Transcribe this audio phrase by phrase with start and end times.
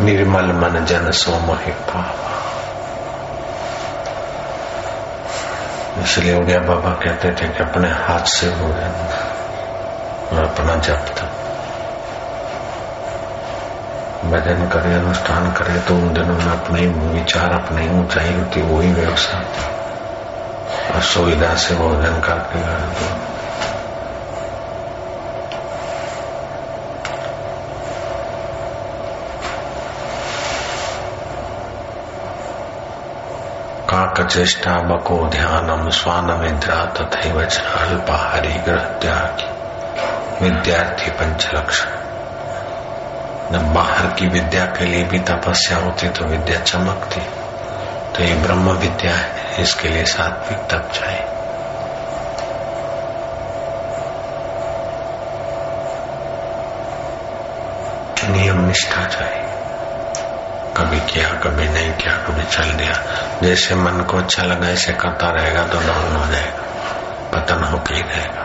[0.00, 2.34] निर्मल मन जन सो मोहि पावा
[6.02, 8.92] इसलिए उड़िया बाबा कहते थे कि अपने हाथ से भोजन
[10.32, 11.28] और अपना जप था
[14.30, 18.92] भजन करे अनुष्ठान करे तो उन दिनों में अपने ही विचार अपनी ऊंचाई होती वही
[18.92, 19.44] व्यवसाय
[20.94, 22.60] और सुविधा से भोजन करके
[22.98, 23.35] दो
[34.26, 37.28] काकचेष्टा बको ध्यानम स्वान निद्रा तथा
[37.80, 39.42] अल्पाहारी ग्रह त्याग
[40.42, 41.90] विद्यार्थी पंच लक्षण
[43.52, 47.20] जब बाहर की विद्या के लिए भी तपस्या होती तो विद्या चमकती।
[48.16, 51.24] तो ये ब्रह्म विद्या है, इसके लिए सात्विक तप चाहिए।
[58.32, 59.45] नियम निष्ठा चाहिए।
[60.76, 62.94] कभी किया, कभी नहीं किया, कभी चल दिया।
[63.42, 66.62] जैसे मन को अच्छा लगा ऐसे करता रहेगा तो डाउन हो जाएगा,
[67.32, 68.44] पतन होके ही रहेगा।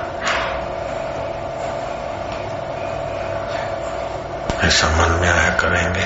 [4.64, 6.06] ऐसा मन में आया करेंगे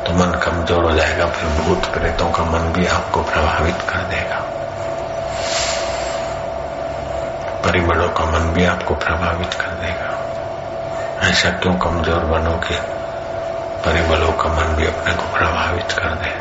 [0.00, 4.38] तो मन कमज़ोर हो जाएगा, फिर भूत प्रेतों का मन भी आपको प्रभावित कर देगा।
[7.64, 12.99] परिबड़ों का मन भी आपको प्रभावित कर देगा। ऐसा क्यों कमज़ोर बनोगे?
[13.85, 16.33] परिबलों का मन भी अपने को प्रभावित कर दे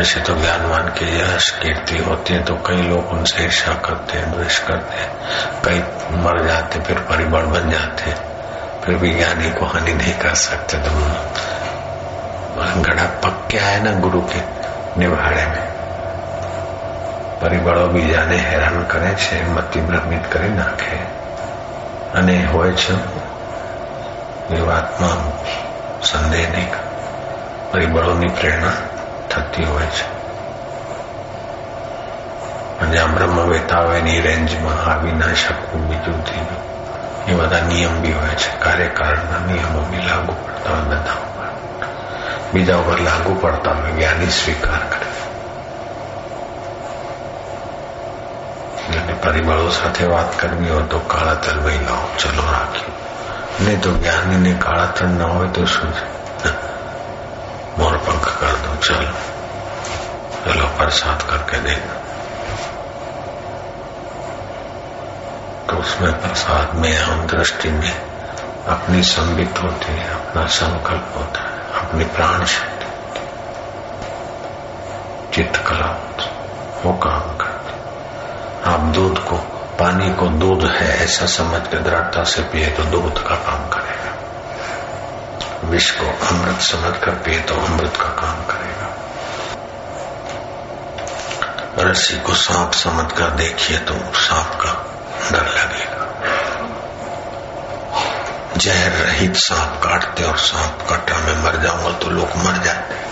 [0.00, 4.30] ऐसे तो ज्ञानवान की यश कीर्ति होती है तो कई लोग उनसे ईर्षा करते हैं
[4.32, 5.10] द्वेष करते हैं
[5.64, 5.80] कई
[6.18, 8.14] मर जाते फिर परिबल बन जाते
[8.84, 10.90] फिर भी ज्ञानी को हानि नहीं कर सकते तो
[12.82, 14.40] घड़ा पक के आए ना गुरु के
[14.98, 15.72] निभाड़े में
[17.42, 20.98] પરિબળો બીજાને હેરાન કરે છે મતિ ભ્રમિત કરી નાખે
[22.14, 22.94] અને હોય છે
[24.49, 24.59] એ
[26.03, 26.67] સંદેહની
[27.71, 28.71] પરિબળોની પ્રેરણા
[29.29, 30.17] થતી હોય છે.
[32.91, 36.61] જ્યાં બ્રહ્મવેતા હોય એની રેન્જમાં આવી ના શકવું બીજું ત્રીજું
[37.27, 38.59] એ બધા નિયમ બી હોય છે.
[38.59, 41.45] કાર્યકાળના નિયમો બી લાગુ પડતા હોય બધા ઉપર
[42.53, 45.07] બીજા ઉપર લાગુ પડતા હોય, જ્ઞાની સ્વીકાર કરે.
[48.97, 52.96] એટલે પરિબળો સાથે વાત કરવી હોય તો કાળા તલ ભાઈ લાવો ચલો રાખ્યું
[53.61, 55.93] नहीं तो ज्ञानी ने काला तन न हो तो શું
[57.79, 59.11] मोर पंख कर दो, चलो।
[60.45, 61.93] चलो, प्रसाद करके देना
[65.69, 67.91] तो उसमें प्रसाद में हम दृष्टि में
[68.67, 72.87] अपनी संबित होती है, अपना संकल्प होता है, अपनी प्राण शक्ति
[75.33, 75.91] चित्त कला
[76.85, 77.73] वो काम करती
[78.71, 83.21] आप दूध को पानी को दूध है, ऐसा समझ के दृढ़ता से पिए तो दूध
[83.27, 84.11] का काम करेगा।
[85.63, 88.87] विष को अमृत समझ कर पिए तो अमृत का काम करेगा।
[91.83, 94.71] रस्सी को सांप समझ कर देखिए तो सांप का
[95.31, 96.05] डर लगेगा।
[98.57, 103.06] जहर रहित सांप काटते और सांप काटा में मर जाऊँगा तो लोग मर जाते।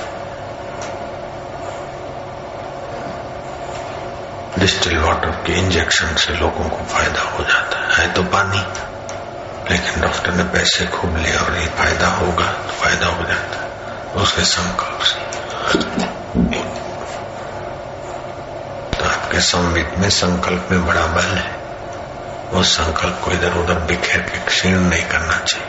[4.66, 8.60] डिस्टिल वाटर के इंजेक्शन से लोगों को फ़ायदा हो जाता है, तो पानी।
[9.72, 13.70] लेकिन डॉक्टर ने पैसे खूब लिए और ये फ़ायदा होगा तो फ़ायदा हो जाता है।
[14.24, 15.20] उसके संकल्प से।
[18.98, 21.58] तो आपके संवित में संकल्प में बड़ा बल है।
[22.52, 25.68] वो संकल्प को इधर उधर बिखेर के क्षीण नहीं करना चाहिए।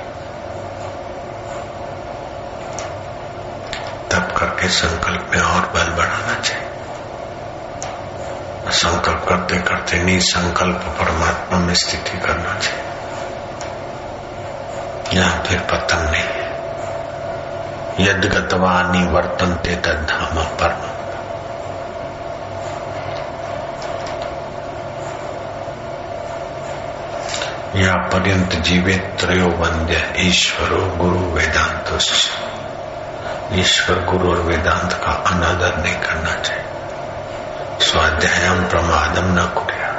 [4.10, 6.66] तब करके संकल्प में और बल बढ़ाना चाहिए।
[8.76, 12.84] संकल्प करते करते निसंकल्प परमात्मा में स्थिति करना चाहिए।
[15.12, 16.47] यहाँ फिर पतन नहीं
[18.00, 20.94] यद गतवा निवर्तन निवर्तनते तद्धाम परम
[27.81, 31.99] या पर्यंत जीवे त्रयो वंद्य ईश्वरो गुरु वेदांत
[33.52, 36.65] ईश्वर गुरु और वेदांत का अनादर नहीं करना चाहिए।
[37.81, 39.90] स्वाध्यायम प्रमादम न कुरिया।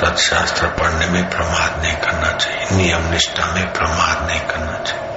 [0.00, 5.08] सत्शास्त्र पढ़ने में प्रमाद नहीं करना चाहिए, नियम निष्ठा में प्रमाद नहीं करना चाहिए।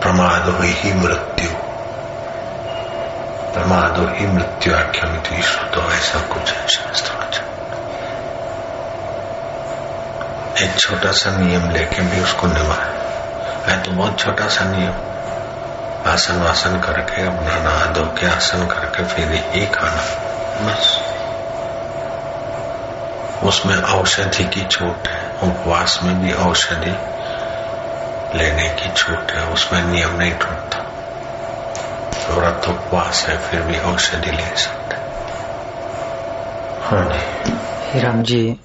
[0.00, 1.50] प्रमाद हुई ही मृत्यु।
[3.54, 7.14] प्रमाद ही मृत्यु आख्यामित ईश्वर तो ऐसा कुछ है, शास्त्र
[10.56, 14.92] एक छोटा सा नियम लेके भी उसको निभाए। तो बहुत छोटा सा नियम
[16.06, 20.02] आसन वासन करके, अपना नहा धो के, आसन करके, फिर ही खाना।
[20.66, 21.00] बस।
[23.42, 26.96] उसमें औषधि की छूट है। उपवास में भी औषधि
[28.38, 30.78] लेने की छूट है। उसमें नियम नहीं टूटता।
[32.34, 34.96] व्रत उपवास है, फिर भी औषधि ले सकते।
[36.82, 38.60] हाँ जी। राम जी,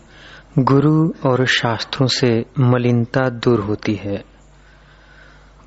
[0.59, 4.30] गुरु और शास्त्रों से मलिनता दूर होती है।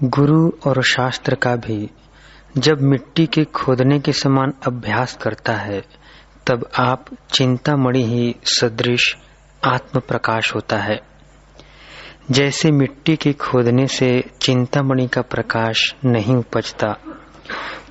[0.04, 1.90] गुरु और शास्त्र का भी।
[2.58, 5.82] जब मिट्टी के खोदने के समान अभ्यास करता है,
[6.46, 9.16] तब आप चिंतामणि ही सदृश
[9.64, 11.00] आत्म प्रकाश होता है।
[12.30, 16.96] जैसे मिट्टी के खोदने से चिंतामणि का प्रकाश नहीं उपजता,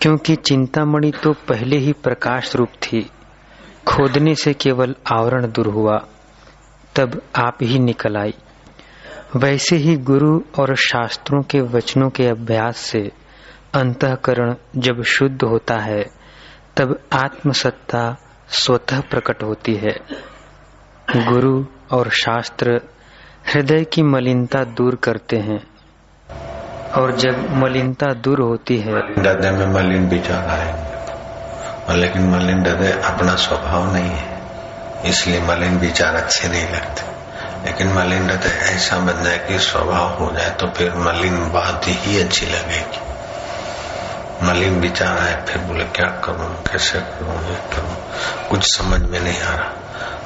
[0.01, 3.09] क्योंकि चिंतामणि तो पहले ही प्रकाश रूप थी।
[3.87, 6.05] खोदने से केवल आवरण दूर हुआ,
[6.95, 8.33] तब आप ही निकल आई।
[9.35, 13.11] वैसे ही गुरु और शास्त्रों के वचनों के अभ्यास से
[13.73, 16.05] अंतकरण जब शुद्ध होता है,
[16.77, 18.17] तब आत्मसत्ता
[18.49, 19.99] स्वतः प्रकट होती है।
[21.15, 22.81] गुरु और शास्त्र
[23.53, 25.67] हृदय की मलिनता दूर करते हैं
[26.91, 33.35] और जब मलिनता दूर होती है हृदय में मलिन विचार आएँगे लेकिन मलिन हृदय अपना
[33.35, 34.41] स्वभाव नहीं है,
[35.05, 37.12] इसलिए मलिन विचार अच्छे नहीं लगते।
[37.65, 42.21] लेकिन मलिन हृदय ऐसा बन जाए कि स्वभाव हो जाए तो फिर मलिन बात ही
[42.21, 42.99] अच्छी लगेगी।
[44.45, 47.97] मलिन विचार आए फिर बोले, क्या करूँ, कैसे करूँ, ये करूँ?
[48.49, 49.73] कुछ समझ में नहीं आ रहा।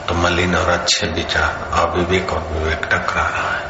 [0.07, 3.67] तो मलिन और अच्छे विचार, अविवेक और विवेक टकरा रहा है।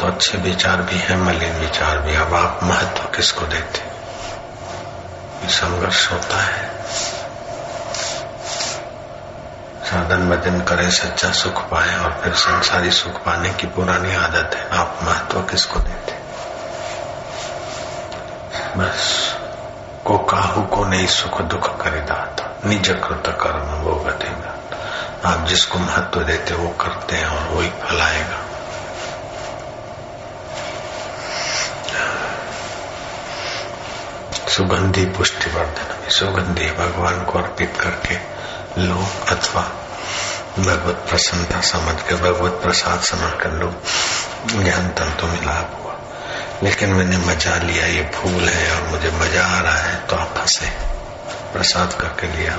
[0.00, 3.94] तो अच्छे विचार भी है, मलिन विचार भी। अब आप महत्व किसको देते
[5.48, 6.70] संघर्ष होता है।
[9.84, 14.68] साधन भजन करे, सच्चा सुख पाए और फिर संसारी सुख पाने की पुरानी आदत है।
[14.78, 16.12] आप महत्व किसको देते?
[18.78, 19.34] बस,
[20.04, 24.54] को काहू को नहीं सुख दुख करे दाता। निज कृत कर्म वो गतेगा
[25.30, 28.40] आप जिसको महत्व देते वो करते हैं और वही फलाएगा
[34.48, 38.33] सुगंधी पुष्टिवर्धन। सुगंधी भगवान को अर्पित करके
[38.78, 39.62] लो अथवा
[40.58, 43.82] भगवत प्रसन्नता समझ कर भगवत प्रसाद समझ कर लो।
[44.62, 45.94] ज्ञान तंतु में लाभ हुआ।
[46.62, 50.34] लेकिन मैंने मज़ा लिया, ये फूल है और मुझे मज़ा आ रहा है तो आप
[50.38, 50.66] हंसे
[51.52, 52.56] प्रसाद करके लिया।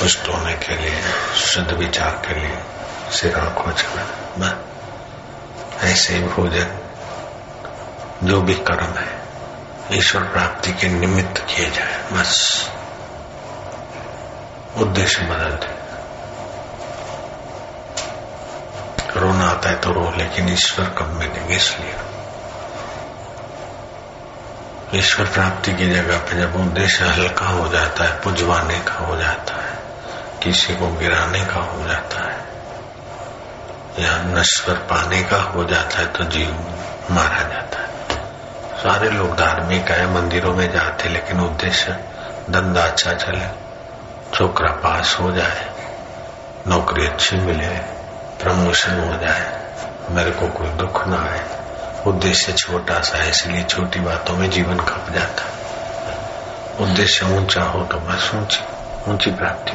[0.00, 1.02] पुष्ट होने के लिए,
[1.36, 2.58] शुद्ध विचार के लिए,
[3.12, 4.68] सिर आँखों चला
[5.80, 6.78] ऐसे भोजन,
[8.24, 9.22] जो भी कर्म है,
[9.98, 12.68] ईश्वर प्राप्ति के निमित्त किए जाए, बस।
[14.78, 15.80] उद्देश्य बदल दे
[19.20, 21.96] रोना आता है तो रो, लेकिन ईश्वर कब मिलेंगे इसलिए।
[24.94, 29.54] ईश्वर प्राप्ति की जगह पे जब उद्देश्य हल्का हो जाता है, पुजवाने का हो जाता
[29.54, 29.78] है,
[30.42, 32.40] किसी को गिराने का हो जाता है,
[33.98, 36.50] या नश्वर पाने का हो जाता है तो जीव
[37.10, 37.88] मारा जाता है।
[38.78, 41.92] सारे लोग धार्मिक है, मंदिरों में जाते, लेकिन उद्देश्य
[42.50, 43.71] धंधा अच्छा चले।
[44.34, 45.70] छोकरा पास हो जाए,
[46.66, 47.68] नौकरी अच्छी मिले,
[48.42, 49.74] प्रमोशन हो जाए,
[50.10, 51.46] मेरे को कोई दुख ना आए,
[52.06, 55.42] उद्देश्य छोटा सा है, इसलिए छोटी बातों में जीवन खप जाता।
[56.84, 58.60] उद्देश्य ऊँचा हो तो बस ऊँची
[59.10, 59.72] ऊँची प्राप्ति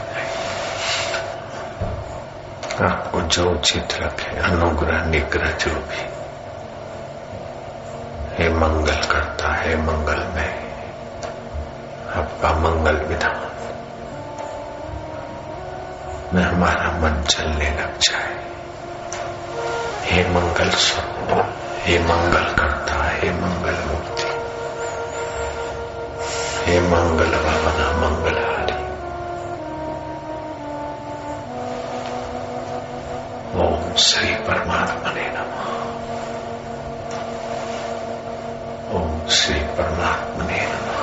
[2.83, 6.17] आपको जो उचित रखे, अनुग्रह, निग्रह जो भी
[8.38, 10.67] हे मंगल करता है, मंगल में।
[12.15, 13.56] आपका मंगल विधान।
[16.34, 18.48] में हमारा मन चलने लग जाए
[20.03, 24.24] हे मंगल स्वरूप हे मंगल करता, हे मंगल मूर्ति,
[26.65, 28.74] हे मंगल भावना, मंगल मंगलहारी
[33.60, 35.53] ओम श्री परमात्मा ने नम।
[38.96, 40.97] ओम श्री परमात्मा ने नम।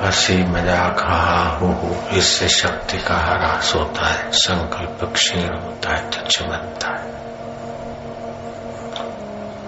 [0.00, 6.42] हँसी मज़ाक हा हो इससे शक्ति का ह्रास होता है, संकल्प क्षीण होता है, तुच्छ
[6.42, 7.16] बनता है।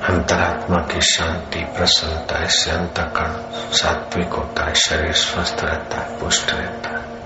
[0.08, 3.36] अंतरात्मा की शांति, प्रसन्नता, इससे अंतकरण,
[3.72, 7.18] सात्विक होता है, शरीर स्वस्थ रहता है, पुष्ट रहता है।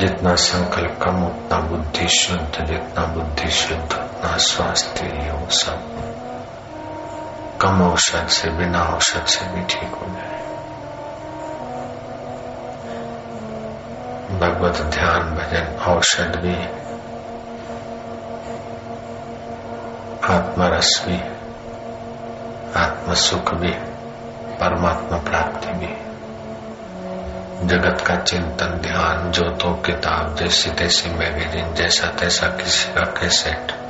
[0.00, 6.13] जितना संकल्प कम, उतना बुद्धि शुद्ध, जितना बुद्धि शुद्ध, उतना स्वास्थ्य योग सब।
[7.64, 10.34] कम औषध से, बिना औषध से भी ठीक हो जाए।
[14.38, 16.54] भगवत ध्यान, भजन, औषध भी,
[20.34, 21.20] आत्मरस भी
[22.80, 23.72] आत्म सुख भी,
[24.56, 26.04] परमात्मा प्राप्ति भी।
[27.66, 33.83] जगत का चिंतन, ध्यान, जो तो किताब जैसी तैसी मैगजीन जैसा तैसा किसी का कैसेट।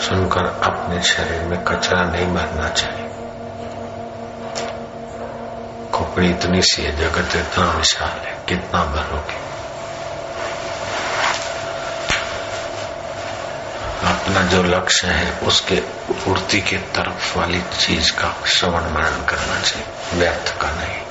[0.00, 3.08] सुनकर अपने शरीर में कचरा नहीं भरना चाहिए।
[5.90, 9.48] खोपड़ी इतनी सी है, जगत इतना विशाल है, कितना भरोगे?
[14.08, 15.74] अपना जो लक्ष्य है, उसके
[16.12, 21.02] पूर्ति के तरफ़ वाली चीज़ का श्रवण मनन करना चाहिए, व्यर्थ का नहीं।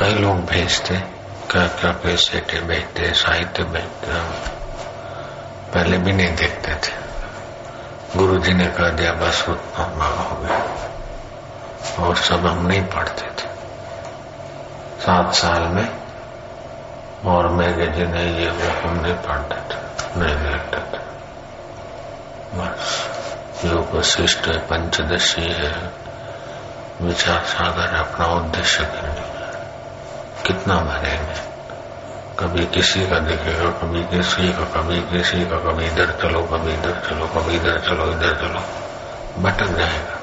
[0.00, 1.21] कई लोग भेजते
[1.52, 4.06] क्या क्या पैसे भेजते साहित्य भेजते
[5.72, 6.92] पहले भी नहीं देखते थे।
[8.16, 13.48] गुरु जी ने कह, दिया बस उतना हो गया। और सब हम नहीं पढ़ते थे।
[15.00, 15.96] सात साल में
[17.24, 19.80] और मैगजीन है ये वो हम नहीं पढ़ते थे,
[20.16, 21.02] नहीं देखते थे।
[22.54, 23.08] बस
[23.64, 25.90] योग वशिष्ठ है पंचदशी है।
[27.02, 29.41] विचार सागर अपना उद्देश्य करने
[30.46, 31.52] कितना भरेंगे
[32.38, 37.02] कभी किसी का दिखेगा, कभी किसी का, कभी किसी का, कभी इधर चलो, कभी इधर
[37.08, 38.62] चलो, कभी इधर चलो इधर चलो।
[39.42, 40.18] भटक जाएगा।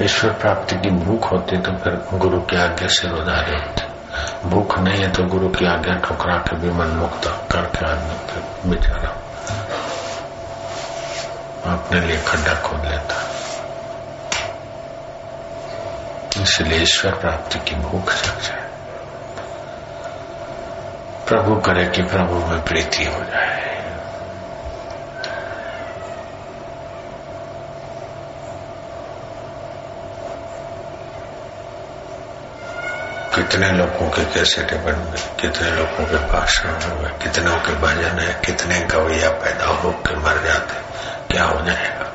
[0.00, 5.02] ईश्वर प्राप्ति की भूख होती तो फिर गुरु की आज्ञा से रोजारी होती। भूख नहीं
[5.02, 9.08] है तो गुरु की आज्ञा ठुकरा के भी मन मुक्त करके आदमी बेचारा
[11.72, 13.14] अपने लिए खड्डा खोद लेता।
[16.42, 18.62] इसलिए ईश्वर प्राप्ति की भूख जग जाए
[21.28, 23.62] प्रभु करे कि प्रभु में प्रीति हो जाए।
[33.34, 38.18] कितने लोगों के कैसेटे बन गए कितने लोगों के भाषण हो गए कितनों के भजन
[38.18, 40.74] है, कितने गवैया पैदा हो के मर जाते,
[41.30, 42.12] क्या हो जाएगा?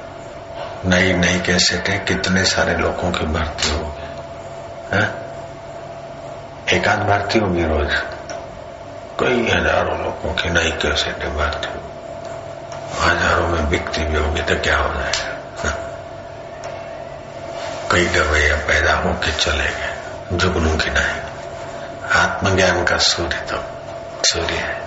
[0.86, 3.99] नई नई कैसेटे, कितने सारे लोगों की भर्ती होगी
[4.93, 5.03] है?
[6.74, 7.93] एक आध भर्ती होगी रोज
[9.19, 11.69] कई हज़ारों लोगों की नई कैसेटें भर्ती
[13.01, 15.72] हज़ारों में बिकती भी होगी तो क्या हो जाएगा?
[17.91, 19.93] कई गवैया पैदा होके चले गए,
[20.34, 21.22] जुगनू की नहीं।
[22.15, 23.58] आत्मज्ञान का सूर्य तो
[24.24, 24.77] सूर्य है।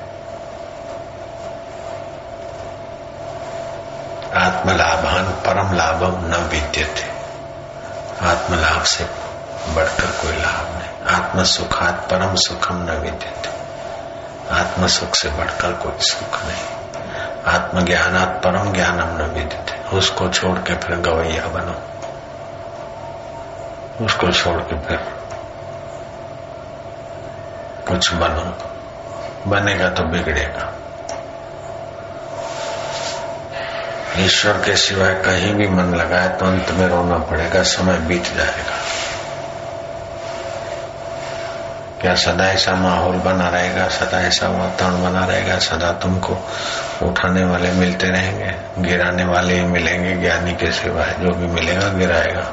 [4.37, 7.11] आत्मलाभान परम लाभम न विद्यते।
[8.26, 9.04] आत्मलाभ से
[9.69, 13.52] बढ़कर कोई लाभ नहीं। आत्म सुखात परम सुखम न विद्यते।
[14.54, 16.66] आत्म सुख से बढ़कर कोई सुख नहीं।
[17.54, 21.92] आत्मज्ञानात परम ज्ञानम न विद्यते। उसको छोड़ के फिर गवैया बनो।
[24.04, 24.97] उसको छोड़ के फिर
[27.88, 28.57] कुछ बनो।
[29.50, 30.73] बनेगा तो बिगड़ेगा।
[34.16, 38.82] ईश्वर के सिवाय कहीं भी मन लगाए तो अंत में रोना पड़ेगा, समय बीत जाएगा।
[42.02, 46.38] क्या सदा ऐसा माहौल बना रहेगा, सदा ऐसा वातावरण बना रहेगा, सदा तुमको
[47.02, 52.52] उठाने वाले मिलते रहेंगे, गिराने वाले ही मिलेंगे, ज्ञानी के सिवाय जो भी मिलेगा गिराएगा।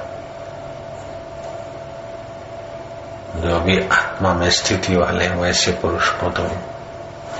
[3.36, 6.44] जो भी आत्मा में स्थिति वाले हैं, वैसे पुरुष को तो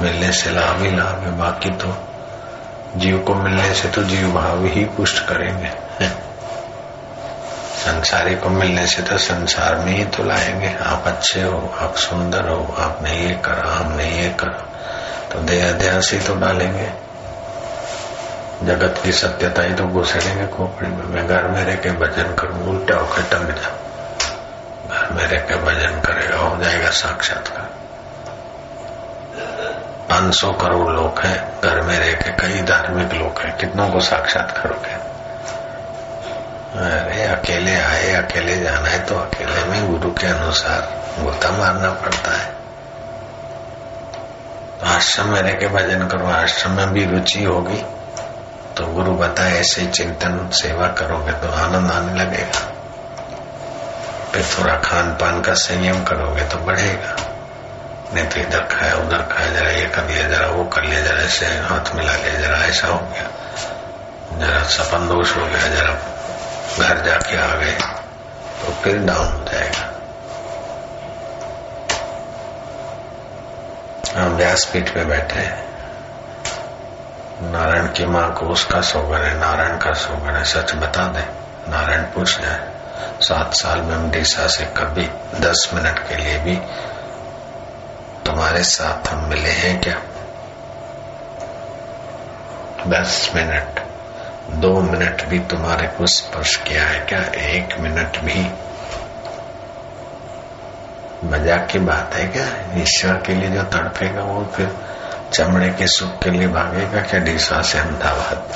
[0.02, 1.98] मिलने से लाभ ही लाभ है, बाकी तो
[2.96, 5.72] जीव को मिलने से तो जीव भाव ही पुष्ट करेंगे।
[7.80, 12.50] संसारी को मिलने से तो संसार में ही तो लाएँगे। आप अच्छे हो, आप सुंदर
[12.50, 14.66] हो आपने ये करा हमने ये करा।
[15.32, 16.92] तो देहाध्यास ही तो डालेंगे।
[18.64, 22.68] जगत की सत्यता ही तो घुसेड़ेंगे खोपड़ी में। मैं घर में रह के भजन करूँ,
[22.68, 23.80] उल्टा होकर टंग जा
[24.92, 27.70] घर में रह के भजन करेगा हो जाएगा साक्षात्कार।
[30.10, 34.00] पाँच सौ करोड़ लोग हैं, घर में रह के कई धार्मिक लोग हैं। कितनों को
[34.00, 35.09] साक्षात करोगे
[36.70, 40.82] अरे, अकेले आए, अकेले जाना है तो अकेले में गुरु के अनुसार
[41.24, 42.56] गोता मारना पड़ता है।
[44.96, 47.86] आश्रम में रह के भजन करो, आश्रम में भी रुचि होगी
[48.78, 52.74] तो गुरु बताए, ऐसे चिंतन, सेवा करोगे तो आनंद आने लगेगा।
[54.34, 57.16] फिर थोड़ा खान पान का संयम करोगे तो बढ़ेगा।
[58.14, 61.22] नहीं तो इधर खाया, उधर खाया, जरा ये कर लिया, जरा वो कर लिया, जरा
[61.22, 63.30] ऐसे हाथ मिला लिया, जरा ऐसा हो गया।
[64.38, 66.09] जरा सपन दोष हो गया, जरा
[66.80, 67.78] घर जाके आ गए
[68.62, 69.86] तो फिर डाउन हो जाएगा।
[74.18, 75.68] हम व्यासपीठ पे बैठे हैं।
[77.52, 81.26] नारायण की माँ को उसका सोगन है, नारायण का सोगन है, सच बता दे,
[81.72, 82.68] नारायण पूछ जाए
[83.22, 85.06] सात साल में हम डीसा से कभी
[85.40, 86.56] दस मिनट के लिए भी
[88.26, 89.96] तुम्हारे साथ हम मिले हैं क्या?
[92.88, 93.89] दस मिनट।
[94.54, 97.20] दो मिनट भी तुम्हारे को स्पर्श किया है क्या?
[97.50, 98.42] एक मिनट भी।
[101.28, 102.48] मज़ाक की बात है क्या?
[102.82, 104.76] ईश्वर के लिए जो तड़पेगा वो फिर
[105.34, 107.20] चमड़े के सुख के लिए भागेगा क्या?
[107.20, 108.50] डीसा से अहमदाबाद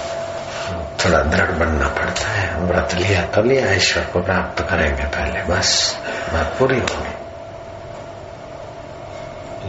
[1.05, 5.97] थोड़ा दृढ़ बनना पड़ता है। व्रत लिया तो लिया, ईश्वर को प्राप्त करेंगे पहले, बस।
[6.33, 7.11] बात पूरी होगी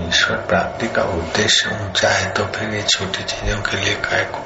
[0.09, 4.39] ईश्वर प्राप्ति का उद्देश्य ऊँचा है तो फिर ये छोटी चीज़ों के लिए काय को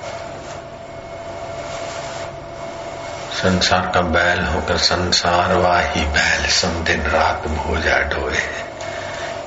[3.38, 8.40] संसार का बैल होकर संसार वाही बैल सब दिन रात भोजा ढोए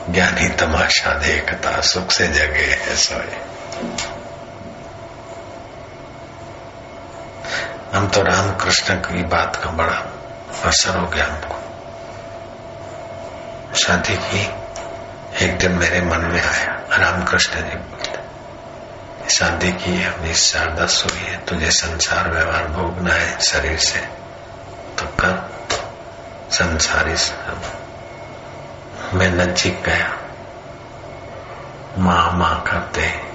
[0.10, 3.38] ज्ञानी तमाशा देखता, सुख से जगे है सोए।
[7.94, 10.14] हम तो राम कृष्ण की बात का बड़ा
[10.66, 11.56] असर हो गया हमको।
[13.76, 14.50] शादी की
[15.46, 18.11] एक दिन मेरे मन में आया, रामकृष्ण जी।
[19.32, 24.00] शादी की है, अपनी शारदा हुई है, तुझे संसार व्यवहार भोगना है शरीर से।
[25.00, 25.52] तो कर,
[26.52, 27.16] संसारी
[29.18, 30.18] मैं नजीक गया।
[31.98, 33.32] माँ माँ करते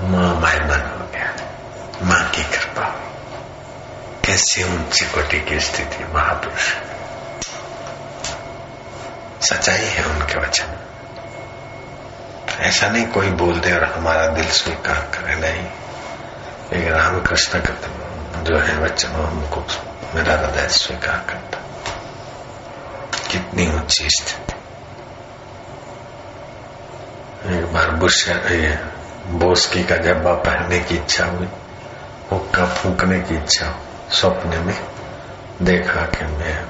[0.00, 1.36] माँ माय मन हो गया।
[2.02, 2.84] माँ की कृपा।
[4.24, 6.74] कैसी ऊँची कोटि की स्थिति, महापुरुष।
[9.48, 10.76] सच्चाई है उनके वचन।
[12.62, 15.66] ऐसा नहीं कोई बोल दे और हमारा दिल स्वीकार करे, नहीं।
[16.80, 17.74] एक रामकृष्ण का
[18.42, 19.66] जो है वचन हमको
[20.14, 21.58] मेरा हृदय स्वीकार करता।
[23.30, 24.52] कितनी ऊँची स्थिति।
[27.58, 28.28] एक बार बुश
[29.26, 31.48] बोस्की का जब्बा पहनने की इच्छा हुई,
[32.32, 33.76] हुक्का फूकने की इच्छा
[34.10, 34.84] स्वप्न में
[35.62, 36.66] देखा कि मैं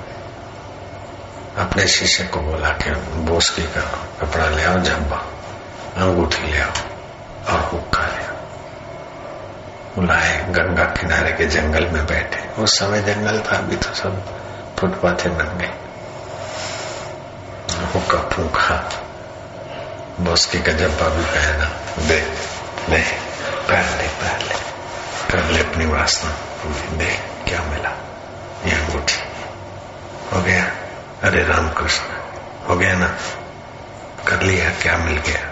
[1.59, 5.27] अपने शीशे को बोला कि बोस्की का कपड़ा ले आओ जब्बा
[5.97, 6.73] अंगूठी ले आओ
[7.53, 8.33] और हुक्का ले आओ
[10.53, 14.25] गंगा किनारे के जंगल में बैठे। उस समय जंगल था अभी तो सब
[14.79, 15.73] फुटपाथे बन गए।
[17.95, 18.77] हुक्का फूका।
[20.21, 21.65] बोस्की का जब्बा भी पहना
[22.09, 22.21] दे
[22.89, 23.01] ले
[23.69, 24.55] पहन ले पहन ले
[25.31, 26.31] कर ले अपनी वासना
[26.97, 27.15] दे
[27.49, 27.91] क्या मिला।
[28.67, 29.23] ये अंगूठी।
[30.33, 30.65] हो गया?
[31.23, 32.05] अरे रामकृष्ण,
[32.69, 33.07] हो गया ना?
[34.29, 35.52] कर लिया, क्या मिल गया?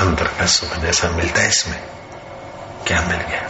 [0.00, 1.82] अंतर का सुख जैसा मिलता है इसमें,
[2.86, 3.42] क्या मिल गया?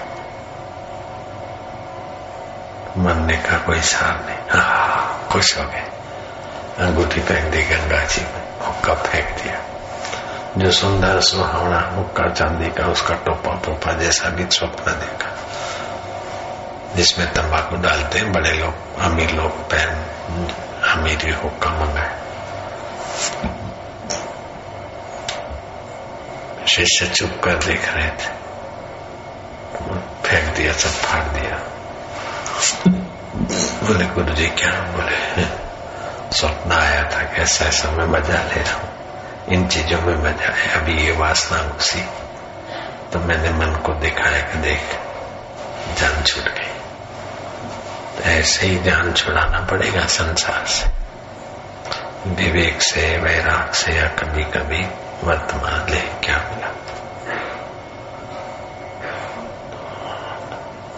[2.98, 5.90] मरने का कोई सार नहीं। हाँ खुश हो गए।
[6.78, 9.60] अंगूठी फेंक दी गंगा जी में हुक्का फेंक दिया।
[10.58, 15.36] जो सुंदर सुहावना हुक्का चांदी का, उसका टोपा पोपा जैसा भी स्वप्न देखा।
[16.96, 19.88] जिसमें तंबाकू डालते हैं, बड़े लोग, अमीर लोग पहन,
[20.96, 22.26] अमीरी हुक्का मंगाए।
[26.66, 28.34] शिष्य चुप कर देख रहे थे।
[30.24, 31.58] फेंक दिया, सब फाड़ दिया।
[33.82, 35.44] बोले गुरु जी क्या बोले?
[36.36, 38.88] स्वप्न आया था कि ऐसा ऐसा मैं मज़ा ले रहा हूँ।
[39.48, 42.00] इन चीज़ों में मज़ा है। अभी ये वासना घुसी
[43.12, 44.80] तो मैंने मन को दिखाया कि देख,
[46.00, 46.72] जान छूट गई।
[48.16, 50.90] तो ऐसे ही जान छुड़ाना पड़ेगा संसार से।
[52.30, 56.68] विवेक से, वैराग से या कभी कभी वर्तमान ले, क्या मिला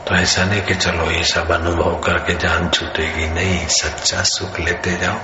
[0.08, 4.96] तो ऐसा नहीं कि चलो ये सब अनुभव करके जान छूटेगी, नहीं, सच्चा सुख लेते
[4.96, 5.18] जाओ,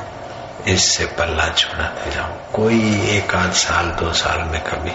[0.66, 4.92] इससे पल्ला छुड़ाते जाओ। कोई एक आध साल, दो साल में कभी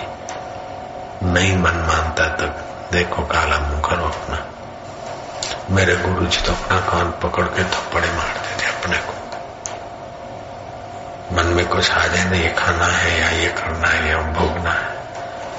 [1.32, 4.46] नहीं मन मानता तब। देखो काला मुँह करो अपना।
[5.72, 9.19] मेरे गुरु जी तो अपना कान पकड़ के थप्पड़े मारते थे अपने को।
[11.32, 14.72] मन में कुछ आ जाए ना, ये खाना है या ये करना है या भोगना
[14.72, 14.98] है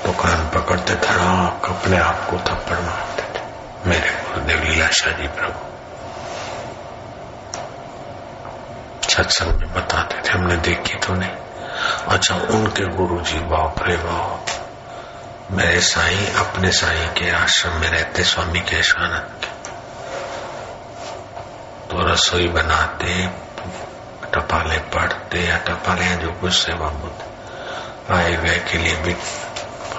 [0.05, 3.43] तो कान पकड़ते धड़ाक अपने आप को थप्पड़ मारते थे।
[3.89, 5.69] मेरे गुरुदेव, लीलाशाह जी प्रभु।
[9.11, 11.37] सत्संग में बताते थे, हमने देखी तो नहीं।
[12.09, 14.47] अच्छा उनके गुरु जी बाप रे बाप,
[15.51, 19.51] मेरे साई, अपने साई के आश्रम में रहते, स्वामी केशवानंद के
[21.89, 23.15] तो रसोई बनाते
[24.51, 29.13] टपाले पढ़ते या टपाले जो कुछ सेवा बुद्ध। आए गए के लिए भी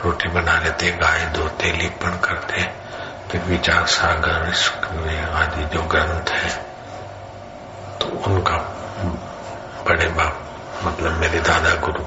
[0.03, 2.63] रोटी बना लेते, गाय धोते लिपण करते,
[3.31, 4.51] फिर विचार सागर
[5.33, 6.49] आदि जो ग्रंथ है
[7.97, 8.57] तो उनका
[9.87, 10.35] बड़े बाप
[10.83, 12.03] मतलब मेरे दादा गुरु,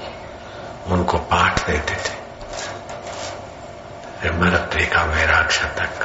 [0.93, 2.15] उनको पाठ देते थे।
[4.31, 6.03] मरत्वे का वैराग तक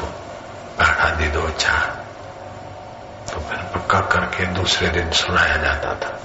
[0.00, 0.06] तो
[0.78, 2.05] पाठ आदि दो, चार।
[3.36, 6.20] तो फिर पक्का करके दूसरे दिन सुनाया जाता था।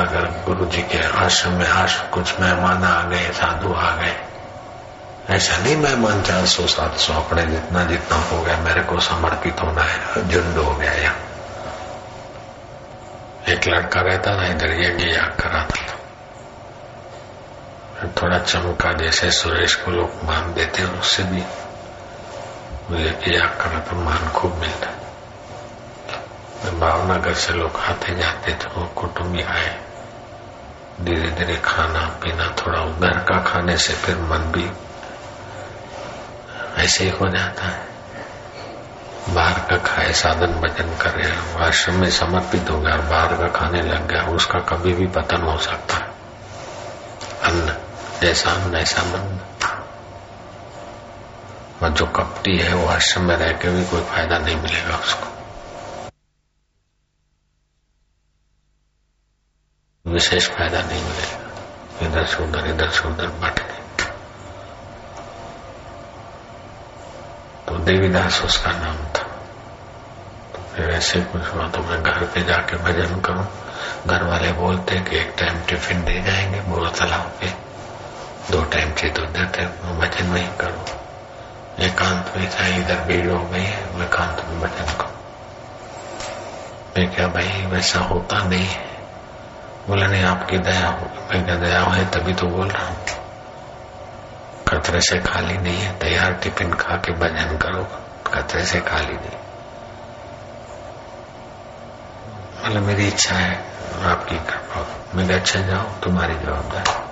[0.00, 4.16] अगर गुरु जी के आश्रम में आश्रम कुछ मेहमान आ गए, साधु आ गए,
[5.30, 9.60] ऐसा नहीं मेहमान चार सौ, सात सौ, अपने जितना जितना हो गया, मेरे को समर्पित
[9.62, 11.16] होना है झुंड हो गया यहाँ।
[13.48, 15.96] एक लड़का रहता था इधर, ये याद कराता था।
[18.22, 21.42] थोड़ा चमका, जैसे सुरेश को लोग मान देते हैं, उससे भी
[22.90, 24.88] मुझे याद करा तो मान खूब मिलता।
[26.70, 29.80] भावनगर से लोग आते जाते थे, वो कुटुंबी आए
[31.00, 34.72] धीरे धीरे खाना, पीना, थोड़ा घर का खाने से फिर मन भी
[36.82, 37.86] ऐसे ही हो जाता है।
[39.28, 44.06] बाहर का खाए, साधन भजन करे, आश्रम में समर्पित हो गया, बाहर का खाने लग
[44.06, 46.06] गया, उसका कभी भी पतन हो सकता है।
[47.42, 47.76] अन्न,
[48.20, 49.38] जैसा अन्न ऐसा मन।
[51.82, 55.31] और जो कपटी है, वो आश्रम में रह के भी कोई फ़ायदा नहीं मिलेगा उसको।
[60.06, 64.04] विशेष फ़ायदा नहीं मिलेगा। इधर से उधर, इधर से उधर बट के।
[67.68, 69.22] तो देवीदास उसका नाम था।
[70.52, 73.46] तो फिर ऐसे कुछ हुआ तो मैं घर पे जाके भजन करूँ।
[74.06, 77.46] घर वाले बोलते कि एक टाइम टिफ़िन दे जाएँगे, बोल तालाब पे
[78.50, 79.66] दो टाइम चाहिए तो देते
[79.98, 80.84] भजन नहीं करूँ।
[81.78, 85.10] एकांत में चाहे इधर भीड़ हो गई है मैं एकांत में भजन करूँ।
[86.98, 88.91] मैं क्या भाई, वैसा होता नहीं है।
[89.88, 92.96] बोला, नहीं, आपकी दया हो मैं क्या दया है तभी तो बोल रहा हूँ।
[94.68, 97.86] खतरे से खाली नहीं है, तैयार टिफ़िन खा के भजन करो
[98.26, 99.38] खतरे से खाली नहीं।
[102.64, 103.64] मतलब मेरी इच्छा है,
[104.04, 107.02] आपकी कृपा मैं अच्छा जाओ, तुम्हारी जवाबदारी।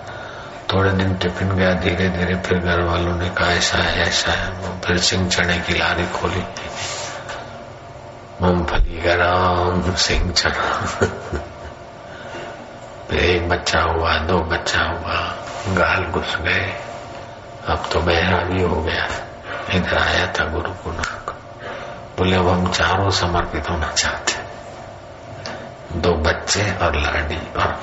[0.72, 4.50] थोड़े दिन टिफ़िन गया धीरे धीरे फिर घर वालों ने कहा, ऐसा है ऐसा है।
[4.50, 6.44] वो फिर सिंह चने की लारी खोली।
[8.42, 11.50] मूंगफली गरम सिंह फिर
[13.16, 15.36] एक बच्चा हुआ, दो बच्चा हुआ,
[15.76, 16.80] गाल घुस गए।
[17.66, 19.08] अब तो बहरा भी हो गया।
[19.70, 20.90] इधर आया था गुरु को
[22.18, 24.32] बोले, अब हम चारों समर्पित होना चाहते
[25.92, 27.80] दो बच्चे और लाडी और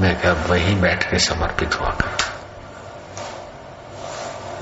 [0.00, 2.16] मैं। क्या वही बैठ के समर्पित हुआ कर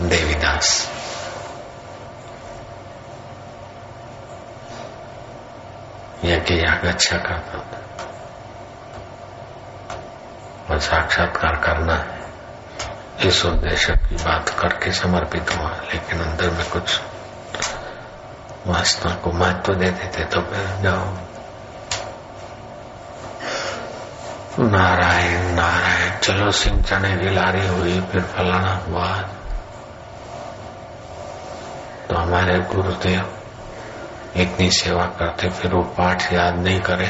[0.01, 0.91] देवीदास।
[6.25, 7.82] यज्ञ याग अच्छा करता था।
[10.73, 12.21] और साक्षात्कार करना है।
[13.29, 17.01] इस उद्देश्य की बात करके समर्पित हुआ, लेकिन अंदर में कुछ
[18.67, 20.41] वास्तव को महत्व दे देते तो
[20.83, 21.07] जाओ
[24.61, 29.07] नारायण नारायण, चलो सिंह चने की लारी हुई, फिर फलाना हुआ
[32.09, 33.25] तो हमारे गुरुदेव
[34.37, 37.07] इतनी सेवा करते, फिर वो पाठ याद नहीं करे।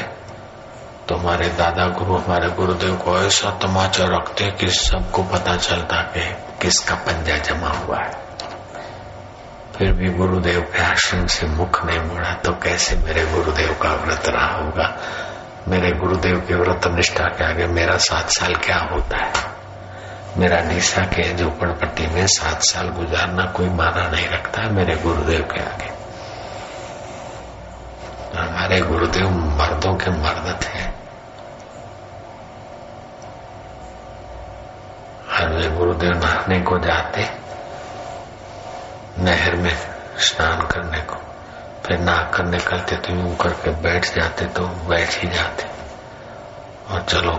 [1.09, 6.35] तो हमारे दादा गुरु हमारे गुरुदेव को ऐसा तमाचा रखते कि सबको पता चलता कि
[6.61, 8.23] किसका पंजा जमा हुआ है।
[9.77, 14.23] फिर भी गुरुदेव के आश्रम से मुख नहीं मोड़ा तो कैसे मेरे गुरुदेव का व्रत
[14.27, 14.97] रहा होगा?
[15.67, 19.33] मेरे गुरुदेव के व्रत निष्ठा के आगे मेरा सात साल क्या होता है?
[20.37, 25.61] मेरा डीसा के झोपड़पट्टी में सात साल गुजारना कोई माना नहीं रखता मेरे गुरुदेव के
[25.61, 26.02] आगे।
[28.33, 30.79] हमारे गुरुदेव मर्दों के मर्द थे।
[35.29, 37.29] हर वे गुरुदेव नहाने को जाते,
[39.19, 39.75] नहर में
[40.19, 41.15] स्नान करने को।
[41.85, 45.67] फिर नहाकर निकलते तो यूँ करके बैठ जाते तो बैठ ही जाते।
[46.93, 47.33] और चलो,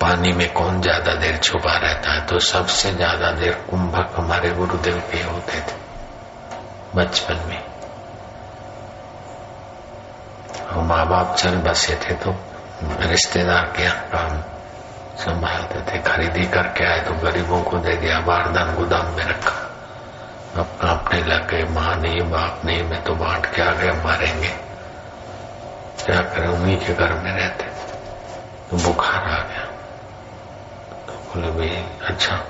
[0.00, 2.26] पानी में कौन ज़्यादा देर छुपा रहता है?
[2.26, 5.76] तो सबसे ज़्यादा देर कुंभक हमारे गुरुदेव के होते थे,
[6.94, 7.73] बचपन में।
[10.74, 12.34] और माँ बाप चल बसे थे तो
[13.00, 14.42] रिश्तेदार के यहाँ काम
[15.16, 19.70] संभालते थे, खरीदी करके आए तो गरीबों को दे दिया, बारदान गोदाम में रखा।
[20.60, 24.48] अब कांपने लग गए, माँ नहीं, बाप नहीं, मैं तो बांट के आ गए मारेंगे।
[26.04, 27.64] क्या करें, उन्हीं के घर में रहते।
[28.70, 29.64] तो बुखार आ गया।
[31.06, 32.44] तो बोले, भाई अच्छा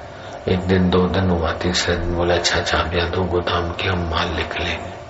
[0.48, 4.28] एक दिन, दो दिन हुआ, तीसरे दिन बोले अच्छा चाबियाँ दो गोदाम की, हम माल
[4.28, 5.03] लिख लेंगे।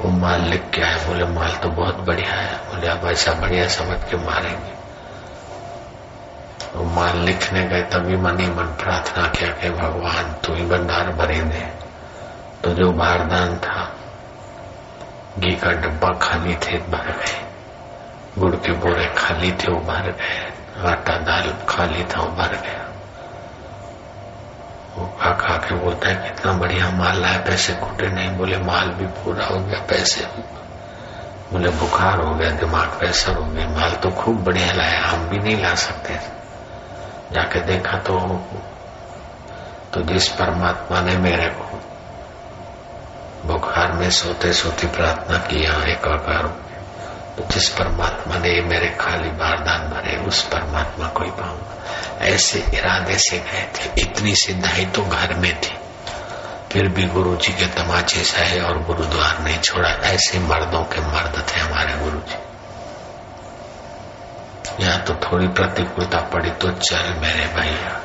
[0.00, 3.68] वो माल लिख के आए, बोले, माल तो बहुत बढ़िया है। बोले, अब ऐसा बढ़िया
[3.68, 4.74] समझ के मारेंगे।
[6.76, 11.10] वो माल लिखने गए, तभी मन ही मन प्रार्थना किया कि भगवान, तू ही भंडार
[11.10, 11.84] भरे दे
[12.64, 13.96] तो जो बारदान था,
[15.38, 17.44] घी का डब्बा खाली थे, भर गए।
[18.38, 20.52] गुड़ के बोरे खाली थे, वो भर गए।
[20.90, 22.93] आटा दाल खाली था, वो भर गया।
[24.98, 29.06] वो खा के बोलता है, कितना बढ़िया माल लाए पैसे खोटे नहीं, बोले, माल भी
[29.06, 30.24] पूरा हो गया, पैसे
[31.52, 35.28] बोले, बुखार हो गया, दिमाग पे असर हो गया, माल तो खूब बढ़िया लाया, हम
[35.28, 36.14] भी नहीं ला सकते।
[37.32, 38.18] जाके देखा तो
[39.94, 41.80] तो जिस परमात्मा ने मेरे को
[43.46, 46.46] बुखार में सोते सोते प्रार्थना किया, एक आकार
[47.40, 53.38] जिस परमात्मा ने मेरे खाली बारदान भरे, उस परमात्मा को ही पाऊँगा। ऐसे इरादे से
[53.38, 55.78] गए थे, इतनी सिद्धाई तो घर में थी।
[56.72, 61.44] फिर भी गुरु जी के तमाचे सहे और गुरुद्वार नहीं छोड़ा। ऐसे मर्दों के मर्द
[61.48, 62.38] थे हमारे गुरु जी
[64.80, 68.00] यहाँ तो थोड़ी प्रतिकूलता पड़ी तो चल मेरे भैया।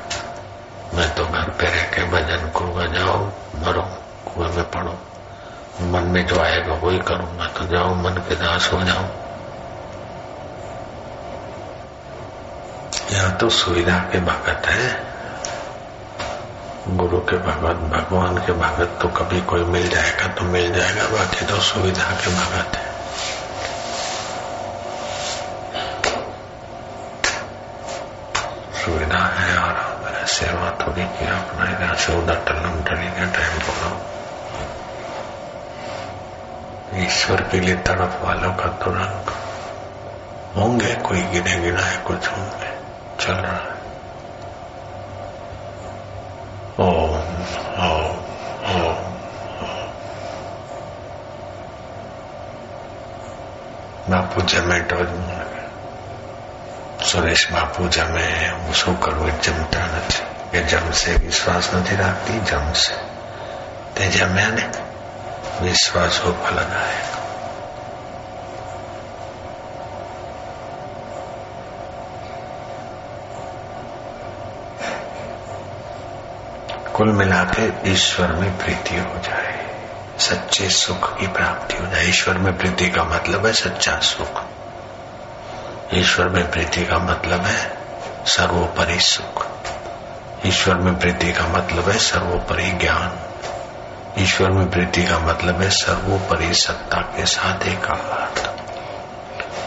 [0.94, 3.82] मैं तो घर पे रह के भजन को बजाओ मरो,
[4.26, 4.98] कुएँ में पढ़ो
[5.82, 9.04] मन में जो आएगा वही करूँगा तो जाओ मन के दास हो जाओ
[13.12, 15.08] यहाँ तो सुविधा के भगत है।
[16.96, 21.46] गुरु के भगत, भगवान के भगत तो कभी कोई मिल जाएगा तो मिल जाएगा, बाकी
[21.46, 22.88] तो सुविधा के भगत है।
[28.80, 29.74] सुविधा है और
[30.28, 34.19] सेवा थोड़ी किया अपना इधर से उधर टलम टली का टाइम बोलो।
[36.97, 39.33] ईश्वर के लिए तड़प वालों का तुरंत
[40.55, 42.71] होंगे कोई गिने गिना है कुछ होंगे
[43.19, 43.73] चल रहा है
[46.79, 47.11] ओम
[47.81, 48.15] ओम
[48.75, 49.05] ओम
[54.07, 54.97] બાપુ જમે તો
[57.01, 58.25] સુરેશ બાપુ જમે
[58.55, 60.23] હું શું કરવું જમતા નથી
[60.53, 62.93] એ જમશે વિશ્વાસ નથી રાખતી જમશે
[63.95, 64.65] તે જમ્યા ને
[65.60, 67.20] विश्वास हो फल आएगा
[76.96, 79.76] कुल मिला के ईश्वर में प्रीति हो जाए।
[80.18, 84.42] सच्चे सुख की प्राप्ति हो जाए। ईश्वर में प्रीति का मतलब है सच्चा सुख।
[85.94, 87.78] ईश्वर में प्रीति का मतलब है
[88.26, 89.46] सर्वोपरि सुख।
[90.46, 93.29] ईश्वर में प्रीति का मतलब है सर्वोपरि ज्ञान।
[94.18, 97.86] ईश्वर में प्रीति का मतलब है सर्वोपरि सत्ता के साथ एक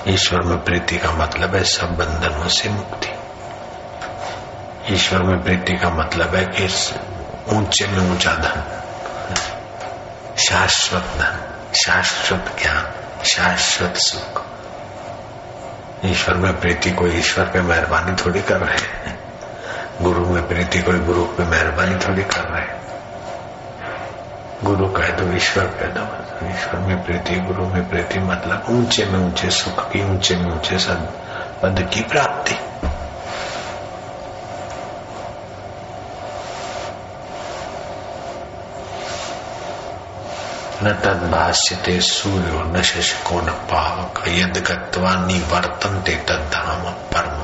[0.08, 3.08] ईश्वर में प्रीति का मतलब है सब बंधनों से मुक्ति।
[4.94, 6.64] ईश्वर में प्रीति का मतलब है कि
[7.50, 8.82] ऊँचे में ऊँचा धन,
[10.38, 11.40] शाश्वत धन,
[11.76, 12.92] शाश्वत ज्ञान,
[13.26, 14.44] शाश्वत सुख।
[16.06, 19.20] ईश्वर में प्रीति कोई ईश्वर पे मेहरबानी थोड़ी कर रहे हैं।
[20.02, 22.53] गुरु में प्रीति कोई गुरु पे मेहरबानी थोड़ी कर रहे
[24.64, 26.02] गुरु कह दो ईश्वर कह दो
[26.50, 30.78] ईश्वर में प्रीति, गुरु में प्रीति मतलब ऊँचे में ऊँचे सुख की, ऊँचे में ऊँचे
[30.80, 31.14] सद
[31.62, 32.56] पद की प्राप्ति।
[40.84, 47.44] न तद तद्भाष्यते सूर्यो न शशको न पावक, यद गत्वा निवर्तनते तद्धाम परम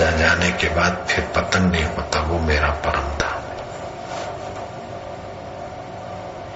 [0.00, 3.31] जा जाने के बाद फिर पतन नहीं होता, वो मेरा परम धाम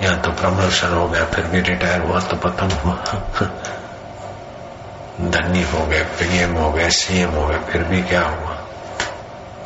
[0.01, 2.95] है यहाँ तो प्रमोशन हो गया फिर भी रिटायर हुआ तो पतन हुआ।
[5.21, 8.59] धनी हो गए पीएम हो गए, सीएम हो गए, फिर भी क्या हुआ?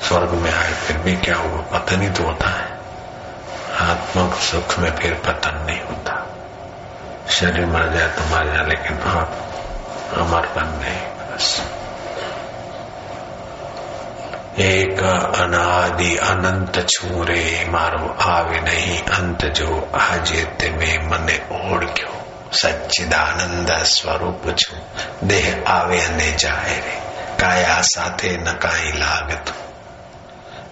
[0.02, 1.60] स्वर्ग में आए, फिर भी क्या हुआ?
[1.60, 2.80] पतन ही तो होता है।
[3.90, 6.26] आत्मक सुख में फिर पतन नहीं होता।
[7.30, 9.32] शरीर मर जाए तो मर जाए, लेकिन आप
[10.16, 11.79] अमरपन नहीं बस।
[14.61, 15.01] एक
[15.37, 22.15] अनादि अनंत छूरे मारो आवे नहीं अंत जो आजे ते में मने ओढ़ क्यों
[22.55, 26.97] सच्चिदानंद स्वरूप छू देह आवे ने जाए रे
[27.39, 29.53] काया साथे न काई लागत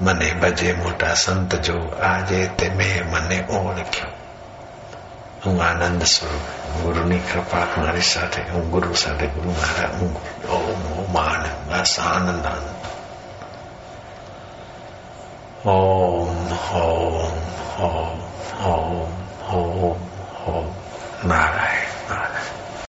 [0.02, 4.12] મને ભજે મોટા સંત જો આજે તે મેં મને ઓળખ્યો
[5.44, 6.48] હું આનંદ સ્વરૂપ
[6.78, 10.12] ગુરુની કૃપા મારી સાથે હું ગુરુ સાથે ગુરુ મારા હું
[10.52, 12.50] ઓમ ઓમ આનંદ બસ આનંદ
[15.65, 16.79] 哦好
[17.77, 18.15] 好
[18.57, 19.09] 好
[19.45, 19.97] 好
[20.45, 20.65] 好
[21.27, 21.88] 拿来